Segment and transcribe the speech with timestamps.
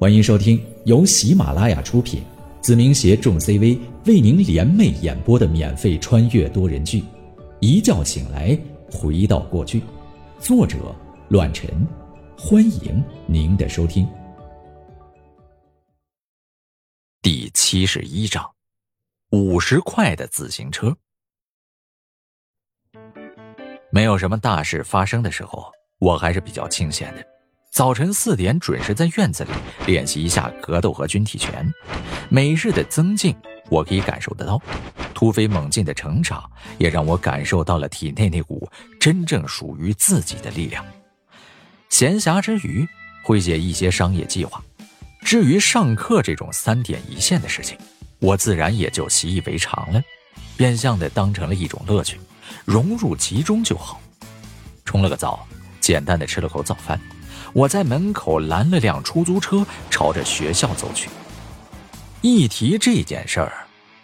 [0.00, 2.22] 欢迎收听由喜马拉雅出品，
[2.60, 3.76] 子明携众 CV
[4.06, 7.00] 为您联袂演播的免费穿越多人剧
[7.58, 8.56] 《一觉醒来
[8.92, 9.80] 回到过去》，
[10.38, 10.94] 作者：
[11.30, 11.68] 乱臣。
[12.38, 14.08] 欢迎您的收听。
[17.20, 18.48] 第七十一章，
[19.32, 20.96] 五十块的自行车。
[23.90, 27.37] 没有什么大事发生的时候，我还是比较清闲的。
[27.78, 29.50] 早晨四点准时在院子里
[29.86, 31.72] 练习一下格斗和军体拳，
[32.28, 33.32] 每日的增进
[33.70, 34.60] 我可以感受得到，
[35.14, 36.42] 突飞猛进的成长
[36.76, 40.84] 也让我感受到了体内那股真正属于自己的力量。
[41.88, 42.84] 闲暇之余
[43.22, 44.60] 会写一些商业计划，
[45.20, 47.78] 至于上课这种三点一线的事情，
[48.18, 50.02] 我自然也就习以为常了，
[50.56, 52.18] 变相的当成了一种乐趣。
[52.64, 54.00] 融入其中就好。
[54.84, 55.46] 冲了个澡，
[55.80, 57.00] 简单的吃了口早饭，
[57.52, 61.08] 我在门口拦了辆出租车，朝着学校走去。
[62.20, 63.52] 一提这件事儿，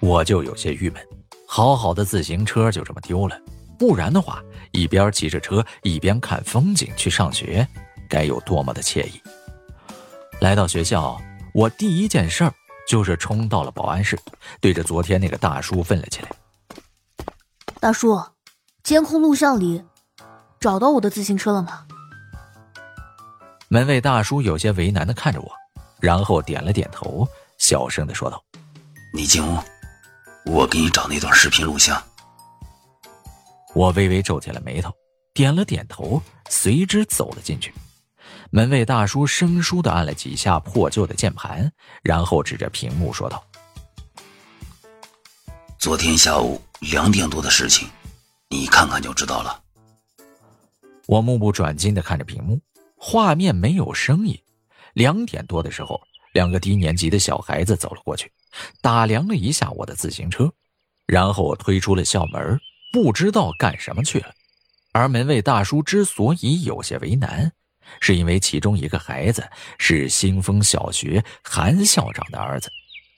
[0.00, 1.02] 我就有些郁闷。
[1.46, 3.38] 好好的自行车就这么丢了，
[3.78, 4.42] 不然的话，
[4.72, 7.66] 一边骑着车一边看风景去上学，
[8.08, 9.20] 该有多么的惬意。
[10.40, 11.20] 来到学校，
[11.52, 12.52] 我第一件事儿
[12.88, 14.18] 就是冲到了保安室，
[14.60, 16.28] 对着昨天那个大叔问了起来
[17.80, 18.20] ：“大叔。”
[18.84, 19.82] 监控录像里
[20.60, 21.86] 找到我的自行车了吗？
[23.68, 25.50] 门卫大叔有些为难的看着我，
[26.00, 27.26] 然后点了点头，
[27.58, 28.42] 小声的说道
[29.12, 29.58] ：“你进屋，
[30.44, 32.02] 我给你找那段视频录像。”
[33.74, 34.92] 我微微皱起了眉头，
[35.32, 37.74] 点了点头，随之走了进去。
[38.50, 43.42] 门卫大叔生疏的按了几下破旧的键盘，然后指着屏幕说道
[45.78, 47.88] ：“昨天下午两点多的事情。”
[48.50, 49.60] 你看看就知道了。
[51.06, 52.60] 我目不转睛的看着屏幕，
[53.06, 54.34] 画面没有声音。
[54.94, 56.00] 两点多的时候，
[56.32, 58.32] 两个低年级的小孩子走了过去，
[58.80, 60.50] 打量了一下我的自行车，
[61.04, 62.58] 然后我推出了校门，
[62.94, 64.32] 不知道干什么去了。
[64.92, 67.52] 而门卫大叔之所以有些为难，
[68.00, 69.46] 是因为其中一个孩子
[69.78, 72.70] 是新丰小学韩校长的儿子，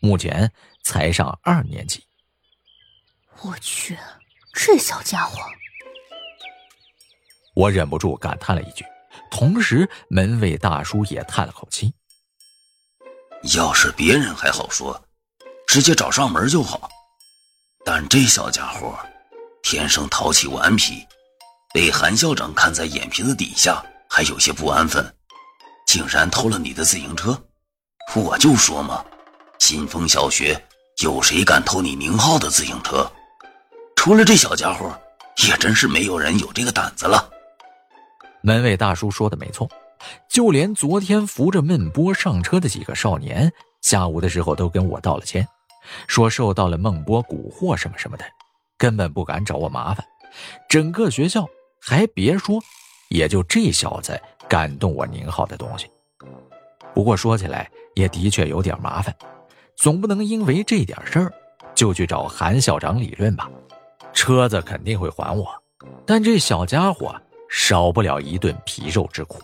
[0.00, 0.50] 目前
[0.82, 2.02] 才上二年级。
[3.42, 3.98] 我去。
[4.54, 5.42] 这小家伙，
[7.54, 8.84] 我忍不住感叹了一句，
[9.36, 11.92] 同时门卫大叔也叹了口气。
[13.56, 15.04] 要是别人还好说，
[15.66, 16.88] 直接找上门就好，
[17.84, 18.96] 但这小家伙
[19.60, 21.04] 天生淘气顽皮，
[21.72, 25.04] 被韩校长看在眼皮子底下，还有些不安分，
[25.84, 27.36] 竟然偷了你的自行车。
[28.14, 29.04] 我就说嘛，
[29.58, 30.64] 新丰小学
[31.02, 33.10] 有谁敢偷你宁浩的自行车？
[33.96, 34.96] 除了这小家伙，
[35.44, 37.32] 也真是没有人有这个胆子了。
[38.46, 39.66] 门卫大叔说的没错，
[40.28, 43.50] 就连昨天扶着闷波上车的几个少年，
[43.80, 45.48] 下午的时候都跟我道了歉，
[46.06, 48.24] 说受到了孟波蛊惑什么什么的，
[48.76, 50.04] 根本不敢找我麻烦。
[50.68, 51.48] 整个学校
[51.80, 52.60] 还别说，
[53.08, 55.90] 也就这小子敢动我宁浩的东西。
[56.92, 59.16] 不过说起来也的确有点麻烦，
[59.74, 61.32] 总不能因为这点事儿
[61.74, 63.50] 就去找韩校长理论吧。
[64.12, 65.48] 车子肯定会还我，
[66.04, 67.18] 但这小家伙
[67.56, 69.40] 少不了一顿皮肉之苦。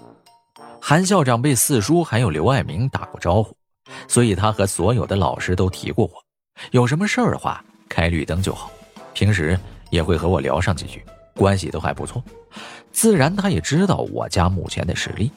[0.81, 3.57] 韩校长被四叔还有刘爱明打过招呼，
[4.09, 6.13] 所以他和所有的老师都提过我，
[6.73, 8.69] 有什么事儿的话开绿灯就好。
[9.15, 9.57] 平时
[9.91, 11.05] 也会和我聊上几句，
[11.37, 12.21] 关系都还不错。
[12.91, 15.31] 自然他也知道我家目前的实力，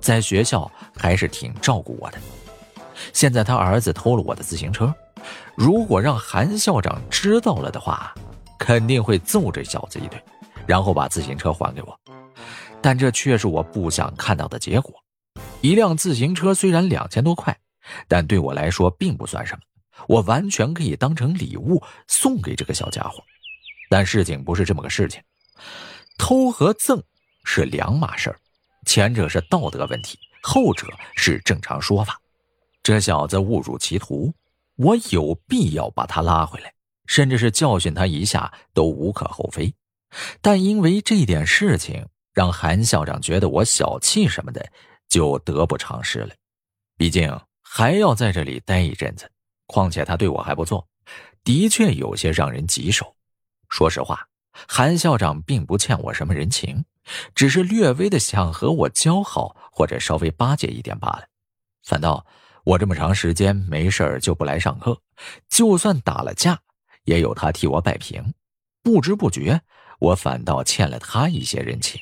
[0.00, 2.18] 在学校还是挺照顾我的。
[3.12, 4.94] 现在他儿子偷了我的自行车，
[5.56, 8.14] 如果让韩校长知道了的话。
[8.56, 10.22] 肯定会揍这小子一顿，
[10.70, 12.00] 然后把自行车还给我，
[12.80, 14.94] 但这却是我不想看到的结果。
[15.62, 17.58] 一辆自行车虽然两千多块，
[18.06, 19.60] 但对我来说并不算什么，
[20.06, 23.20] 我完全可以当成礼物送给这个小家伙。
[23.88, 25.20] 但事情不是这么个事情，
[26.18, 27.02] 偷和赠
[27.42, 28.38] 是两码事儿，
[28.86, 32.16] 前者是道德问题，后者是正常说法。
[32.80, 34.32] 这小子误入歧途，
[34.76, 36.72] 我有必要把他拉回来。
[37.06, 39.74] 甚至是教训他一下都无可厚非，
[40.40, 44.64] 但因为这点事情让韩校长觉得我小气什么的，
[45.08, 46.34] 就得不偿失了。
[46.96, 49.30] 毕竟还要在这里待一阵子，
[49.66, 50.86] 况且他对我还不错，
[51.44, 53.16] 的确有些让人棘手。
[53.68, 54.26] 说实话，
[54.68, 56.84] 韩校长并不欠我什么人情，
[57.34, 61.24] 只是略微的想和我交好或者稍微巴结一点罢了。
[61.84, 62.26] 反倒
[62.64, 65.00] 我这么长时间没事就不来上课，
[65.48, 66.60] 就算打了架。
[67.04, 68.34] 也有他替我摆平，
[68.82, 69.62] 不知不觉，
[70.00, 72.00] 我反倒欠了他一些人情。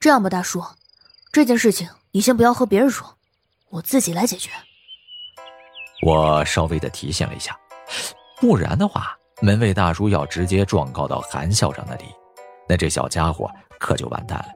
[0.00, 0.64] 这样吧，大叔，
[1.30, 3.16] 这件事情你先不要和别人说，
[3.68, 4.50] 我自己来解决。
[6.04, 7.56] 我稍微的提醒了一下，
[8.40, 12.04] 不然的话，门卫大叔要直接状告到韩校长那里，
[12.68, 13.48] 那这小家伙
[13.78, 14.48] 可就完蛋了。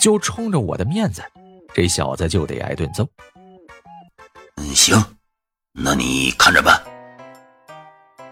[0.00, 1.22] 就冲着我的面子，
[1.72, 3.06] 这小子就得挨顿揍。
[4.56, 4.96] 嗯，行，
[5.72, 6.82] 那你看着办。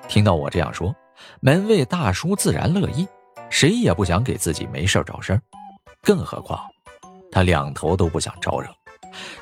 [0.09, 0.93] 听到我这样说，
[1.41, 3.07] 门卫大叔自然乐意，
[3.51, 5.43] 谁也不想给自己没事找事儿，
[6.03, 6.61] 更何况
[7.31, 8.69] 他两头都不想招惹。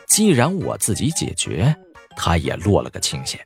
[0.06, 1.74] 既然我自己解决，
[2.16, 3.40] 他也落了个清闲。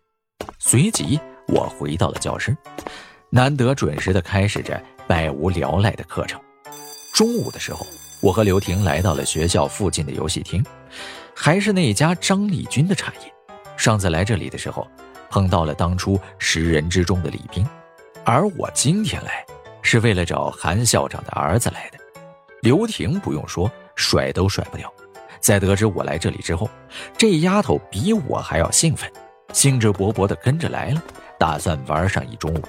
[0.59, 2.57] 随即，我回到了教室，
[3.31, 6.41] 难得准时的开始着百无聊赖的课程。
[7.15, 7.87] 中午的时候，
[8.21, 10.65] 我和刘婷来到了学校附近的游戏厅，
[11.35, 13.33] 还是那家张丽君的产业。
[13.77, 14.87] 上次来这里的时候。
[15.33, 17.65] 碰到了当初十人之中的李斌，
[18.33, 19.45] 而我今天来
[19.83, 21.99] 是为了找韩校长的儿子来的。
[22.63, 24.89] 刘婷不用说，甩都甩不掉。
[25.41, 26.71] 在得知我来这里之后，
[27.19, 29.11] 这丫头比我还要兴奋，
[29.53, 31.03] 兴致勃勃地跟着来了，
[31.41, 32.63] 打算玩上一中午。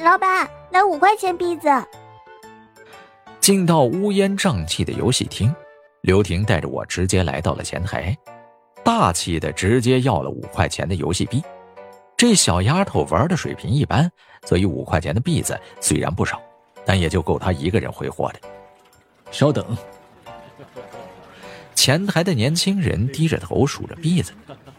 [0.00, 1.68] 老板，来五块钱币子。
[3.40, 5.54] 进到乌烟瘴气的游戏厅，
[6.00, 8.16] 刘婷带着我直接来到了前台。
[8.82, 11.42] 大气的直接要了五块钱的游戏币，
[12.18, 14.10] 这小丫头玩的水平一般，
[14.44, 16.42] 所以五块钱的币子虽然不少，
[16.84, 18.40] 但也就够她一个人挥霍的。
[19.30, 19.64] 稍等，
[21.76, 24.32] 前台的年轻人低着头数着币子，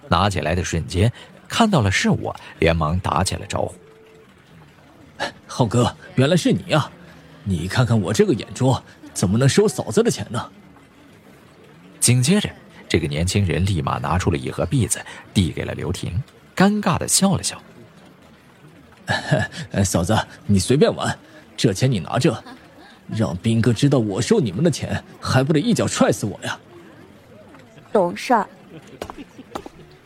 [0.09, 1.09] 拿起来的瞬间
[1.47, 3.73] 看到了是我，连忙打起了招呼
[5.47, 6.91] ：“浩哥，原来是你呀！
[7.45, 8.83] 你看看我这个眼拙，
[9.13, 10.51] 怎么能收嫂子的钱呢？”
[12.01, 12.49] 紧接着。
[12.89, 14.99] 这个年轻人立马拿出了一盒币子，
[15.31, 16.21] 递给了刘婷，
[16.59, 17.57] 尴尬的笑了笑
[19.85, 20.13] ：“嫂子，
[20.45, 21.17] 你随便玩，
[21.55, 22.43] 这钱你拿着，
[23.07, 26.59] 让斌哥知道我收你们的钱，还不得一脚踹死我呀？”
[27.93, 28.45] 懂事儿。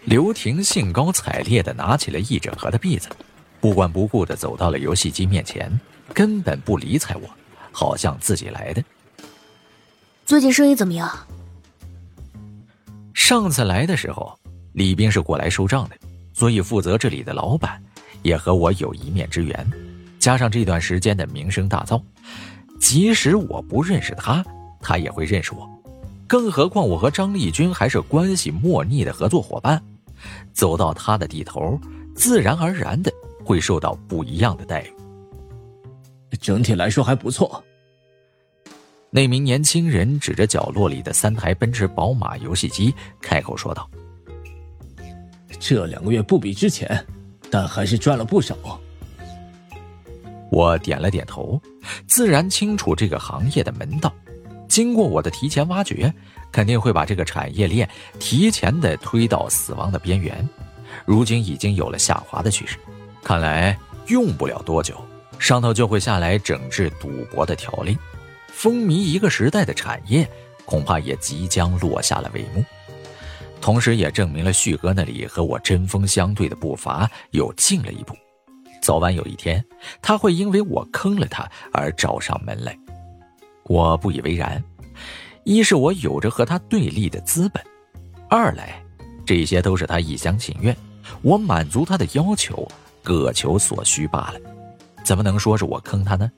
[0.04, 3.10] 刘婷兴高采烈的拿起了一整盒的币子，
[3.60, 5.80] 不管不顾的走到了游戏机面前，
[6.14, 7.28] 根本不理睬我，
[7.72, 8.84] 好像自己来的。
[10.24, 11.10] 最近生意怎么样？
[13.16, 14.38] 上次来的时候，
[14.74, 15.96] 李斌是过来收账的，
[16.34, 17.82] 所以负责这里的老板
[18.24, 19.66] 也和我有一面之缘。
[20.20, 22.02] 加上这段时间的名声大噪，
[22.80, 24.44] 即使我不认识他，
[24.82, 25.70] 他也会认识我。
[26.28, 29.84] 更何况我和张立军还是关系莫逆的合作伙伴，
[30.52, 31.80] 走到他的地头，
[32.16, 33.12] 自然而然的
[33.44, 34.94] 会受到不一样的待遇。
[36.42, 37.64] 整体来说还不错。
[39.12, 42.92] 那名年轻人指着角落里的三台奔驰、宝马游戏机，
[43.22, 43.88] 开口说道
[45.66, 47.06] ：“这两个月不比之前，
[47.50, 48.58] 但还是赚了不少。”
[50.52, 51.60] 我点了点头，
[52.06, 54.14] 自然清楚这个行业的门道。
[54.68, 56.14] 经过我的提前挖掘，
[56.52, 57.90] 肯定会把这个产业链
[58.20, 60.48] 提前的推到死亡的边缘。
[61.06, 62.78] 如今已经有了下滑的趋势，
[63.24, 63.78] 看来
[64.08, 65.02] 用不了多久，
[65.40, 67.98] 上头就会下来整治赌博的条令。
[68.48, 70.30] 风靡一个时代的产业，
[70.66, 72.64] 恐怕也即将落下了帷幕，
[73.64, 78.14] 同时也证明了旭哥那里和我针锋相对的步伐又近了一步。
[78.82, 79.64] 早晚有一天，
[80.02, 82.78] 他会因为我坑了他而找上门来。
[83.64, 84.62] 我不以为然，
[85.46, 87.64] 一是我有着和他对立的资本，
[88.30, 88.84] 二来
[89.26, 90.76] 这些都是他一厢情愿，
[91.22, 92.68] 我满足他的要求，
[93.02, 94.40] 各求所需罢了，
[95.06, 96.30] 怎么能说是我坑他呢？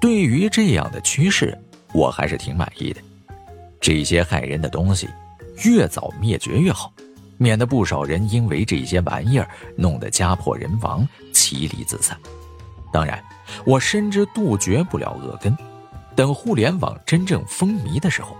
[0.00, 1.56] 对于这样的趋势，
[1.92, 3.00] 我还是挺满意的。
[3.80, 5.08] 这些害人的东西，
[5.62, 6.92] 越早灭绝越好，
[7.38, 12.18] 免得不少人因为这些玩意儿弄得家破人亡、妻离子散。
[12.92, 13.22] 当然，
[13.64, 15.56] 我深知杜绝不了恶根。
[16.16, 18.36] 等互联网真正风靡的时候，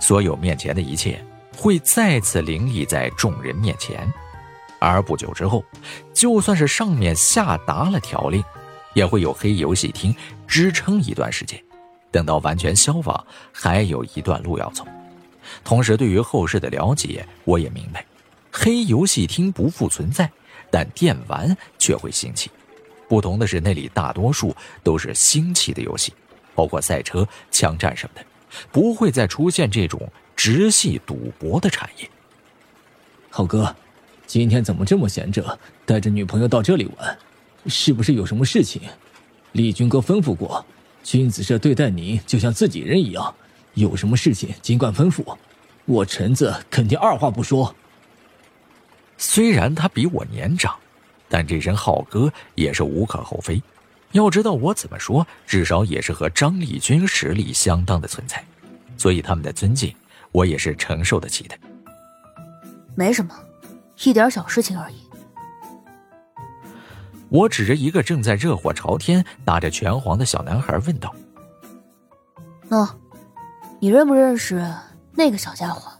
[0.00, 1.24] 所有面前的一切
[1.56, 4.10] 会再次凌厉在众人面前。
[4.78, 5.64] 而不久之后，
[6.14, 8.42] 就算是上面下达了条令。
[8.92, 10.12] 也会有黑游戏厅
[10.48, 11.62] 支撑一段时间，
[12.10, 14.84] 等到完全消亡，还有一段路要走。
[15.64, 18.04] 同时，对于后世的了解，我也明白，
[18.50, 20.30] 黑游戏厅不复存在，
[20.70, 22.50] 但电玩却会兴起。
[23.08, 26.12] 不同的是，那里大多数都是新奇的游戏，
[26.54, 28.26] 包括赛车、枪战什么的，
[28.70, 32.08] 不会再出现这种直系赌博的产业。
[33.28, 33.74] 浩哥，
[34.26, 37.18] 今天怎么这么闲着，带着女朋友到这里玩？
[37.66, 38.82] 是不是有什么事情？
[39.52, 40.64] 丽君哥吩咐过，
[41.02, 43.34] 君子社对待你就像自己人一样，
[43.74, 45.36] 有什么事情尽管吩咐，
[45.84, 47.74] 我臣子肯定二话不说。
[49.16, 50.74] 虽然他比我年长，
[51.28, 53.62] 但这声浩哥也是无可厚非。
[54.12, 58.44] 要知道我怎么说，至少也是和张立军实力相当的存在，
[58.96, 59.94] 所以他们的尊敬
[60.32, 61.56] 我也是承受得起的。
[62.96, 63.32] 没什么，
[64.02, 64.96] 一点小事情而已。
[67.28, 71.14] 我指着一个正在热火朝天、打着拳皇的小男孩问道
[72.68, 72.90] ：“喏，
[73.80, 74.64] 你认不认识
[75.12, 75.90] 那个小家伙？”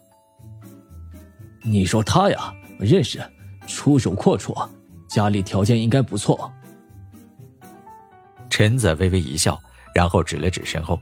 [1.64, 3.20] 你说他呀，认识，
[3.66, 4.68] 出手阔绰，
[5.08, 6.50] 家里条件应该不错。
[8.48, 9.58] 陈子微微一笑，
[9.94, 10.98] 然后指了指身后：“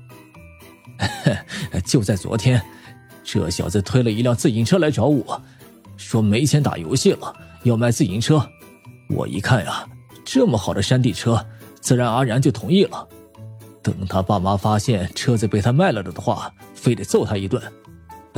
[1.84, 2.62] 就在昨天，
[3.24, 5.40] 这小子推了一辆自行车来找我，
[5.96, 8.48] 说没钱打游戏了，要卖自行车。
[9.10, 9.86] 我一看呀。”
[10.30, 11.42] 这么好的山地车，
[11.80, 13.08] 自然而然就同意了。
[13.82, 16.52] 等他爸妈发现车子被他卖了的话，
[16.88, 17.62] 非得揍他一顿。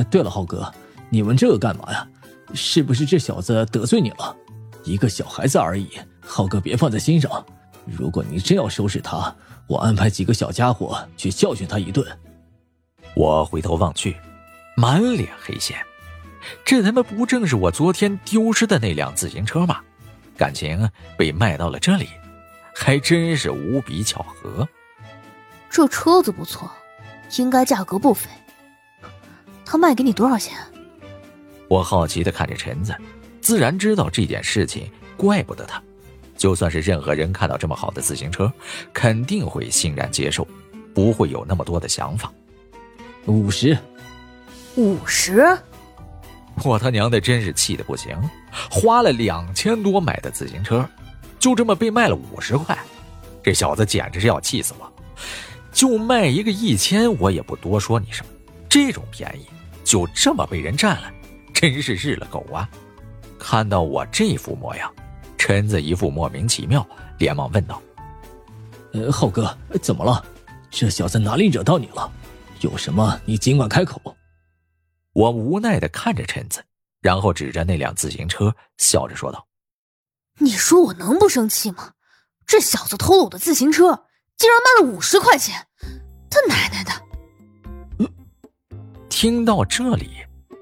[0.09, 0.69] 对了，浩哥，
[1.09, 2.05] 你问这个干嘛呀？
[2.53, 4.35] 是不是这小子得罪你了？
[4.83, 5.87] 一个小孩子而已，
[6.19, 7.45] 浩哥别放在心上。
[7.85, 9.33] 如果你真要收拾他，
[9.67, 12.05] 我安排几个小家伙去教训他一顿。
[13.13, 14.17] 我回头望去，
[14.75, 15.77] 满脸黑线。
[16.65, 19.79] 这他妈不正是我昨天丢失的那辆自行车吗？
[20.35, 22.09] 感情被卖到了这里，
[22.75, 24.67] 还真是无比巧合。
[25.69, 26.69] 这车子不错，
[27.37, 28.29] 应该价格不菲。
[29.71, 30.57] 他卖给你多少钱？
[31.69, 32.93] 我好奇的看着陈子，
[33.39, 35.81] 自然知道这件事情怪不得他。
[36.35, 38.51] 就算是任何人看到这么好的自行车，
[38.91, 40.45] 肯定会欣然接受，
[40.93, 42.29] 不会有那么多的想法。
[43.27, 43.77] 五十，
[44.75, 45.57] 五十。
[46.65, 48.13] 我他娘的真是气的不行，
[48.69, 50.85] 花了两千多买的自行车，
[51.39, 52.77] 就这么被卖了五十块，
[53.41, 54.93] 这小子简直是要气死我！
[55.71, 58.29] 就卖一个一千，我也不多说你什么。
[58.67, 59.45] 这种便宜
[59.83, 61.11] 就这么被人占了，
[61.53, 62.69] 真是日了狗啊！
[63.39, 64.93] 看到我这副模样，
[65.37, 67.81] 陈子一副莫名其妙，连忙问道
[68.93, 70.23] ：“呃，浩哥，怎么了？
[70.69, 72.11] 这小子哪里惹到你了？
[72.61, 73.99] 有什么你尽管开口。”
[75.13, 76.63] 我无奈的看着陈子，
[77.01, 79.47] 然后指着那辆自行车，笑着说道
[80.39, 81.93] ：“你说我能不生气吗？
[82.45, 84.05] 这小子偷了我的自行车，
[84.37, 85.67] 竟然卖了五十块钱！
[89.21, 90.09] 听到这里，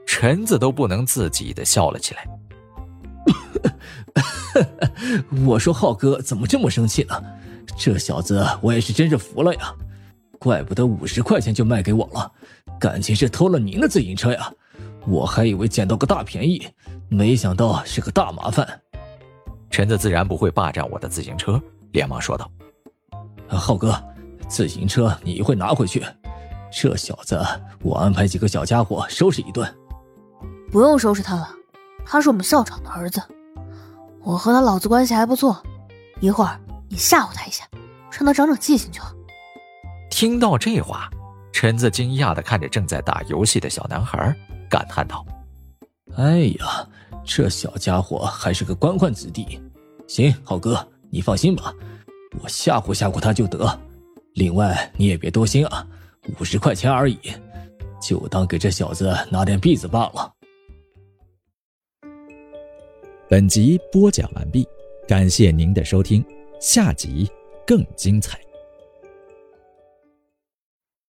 [0.05, 2.27] 陈子都不能自己的笑了起来。
[5.47, 7.23] 我说：“浩哥怎么这么生气呢？
[7.77, 9.73] 这小子我也是真是服了呀！
[10.39, 12.29] 怪不得五十块钱就卖给我了。”
[12.77, 14.51] 感情是偷了您的自行车呀？
[15.07, 16.67] 我还以为捡到个大便宜，
[17.07, 18.67] 没想到是个大麻烦。
[19.69, 21.57] 陈子自然不会霸占我的自行车，
[21.93, 22.51] 连忙说道
[23.47, 23.97] ：“浩哥，
[24.49, 26.03] 自行车你一会拿回去。
[26.71, 27.39] 这小子，
[27.81, 29.67] 我安排几个小家伙收拾一顿。
[30.71, 31.49] 不用收拾他了，
[32.05, 33.21] 他是我们校长的儿子，
[34.21, 35.61] 我和他老子关系还不错。
[36.19, 36.59] 一会儿
[36.89, 37.63] 你吓唬他一下，
[38.11, 39.13] 让他长长记性就好。”
[40.09, 41.09] 听到这话。
[41.51, 44.33] 陈子惊讶的看着正在打游戏的小男孩，
[44.69, 45.25] 感叹道
[46.15, 46.87] ：“哎呀，
[47.25, 49.59] 这小家伙还是个官宦子弟。
[50.07, 51.73] 行，浩哥，你放心吧，
[52.41, 53.77] 我吓唬吓唬他就得。
[54.35, 55.85] 另外，你也别多心啊，
[56.39, 57.17] 五十块钱而已，
[58.01, 60.33] 就当给这小子拿点币子罢了。”
[63.29, 64.67] 本集播讲完毕，
[65.07, 66.25] 感谢您的收听，
[66.59, 67.29] 下集
[67.65, 68.39] 更精彩。